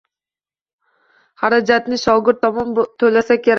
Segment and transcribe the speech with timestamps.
[1.43, 3.49] Xarajatni shogird tomon toʻlasa kerak.